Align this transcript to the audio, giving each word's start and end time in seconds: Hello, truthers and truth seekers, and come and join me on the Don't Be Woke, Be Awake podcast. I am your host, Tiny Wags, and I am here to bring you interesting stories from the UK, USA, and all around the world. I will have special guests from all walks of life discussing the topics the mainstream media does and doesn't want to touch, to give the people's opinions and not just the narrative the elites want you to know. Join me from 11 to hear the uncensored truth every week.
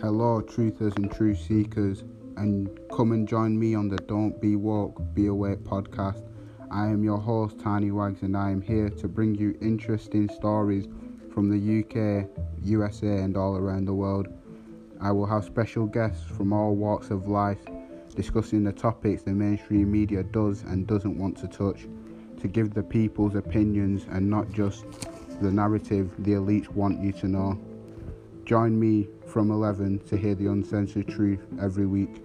Hello, 0.00 0.42
truthers 0.42 0.96
and 0.96 1.10
truth 1.10 1.38
seekers, 1.38 2.02
and 2.36 2.68
come 2.94 3.12
and 3.12 3.28
join 3.28 3.58
me 3.58 3.76
on 3.76 3.88
the 3.88 3.96
Don't 3.96 4.38
Be 4.40 4.56
Woke, 4.56 5.00
Be 5.14 5.28
Awake 5.28 5.60
podcast. 5.60 6.22
I 6.70 6.88
am 6.88 7.04
your 7.04 7.18
host, 7.18 7.60
Tiny 7.60 7.92
Wags, 7.92 8.22
and 8.22 8.36
I 8.36 8.50
am 8.50 8.60
here 8.60 8.90
to 8.90 9.08
bring 9.08 9.36
you 9.36 9.56
interesting 9.62 10.28
stories 10.28 10.88
from 11.32 11.48
the 11.48 11.80
UK, 11.80 12.28
USA, 12.62 13.18
and 13.20 13.36
all 13.36 13.56
around 13.56 13.84
the 13.84 13.94
world. 13.94 14.26
I 15.00 15.12
will 15.12 15.26
have 15.26 15.44
special 15.44 15.86
guests 15.86 16.24
from 16.24 16.52
all 16.52 16.74
walks 16.74 17.10
of 17.10 17.28
life 17.28 17.60
discussing 18.16 18.64
the 18.64 18.72
topics 18.72 19.22
the 19.22 19.32
mainstream 19.32 19.90
media 19.90 20.24
does 20.24 20.62
and 20.62 20.88
doesn't 20.88 21.16
want 21.16 21.36
to 21.38 21.48
touch, 21.48 21.86
to 22.40 22.48
give 22.48 22.74
the 22.74 22.82
people's 22.82 23.36
opinions 23.36 24.06
and 24.10 24.28
not 24.28 24.50
just 24.50 24.84
the 25.40 25.50
narrative 25.50 26.10
the 26.18 26.32
elites 26.32 26.68
want 26.68 27.00
you 27.00 27.12
to 27.12 27.28
know. 27.28 27.58
Join 28.44 28.78
me 28.78 29.08
from 29.26 29.50
11 29.50 30.00
to 30.00 30.18
hear 30.18 30.34
the 30.34 30.48
uncensored 30.48 31.08
truth 31.08 31.40
every 31.62 31.86
week. 31.86 32.22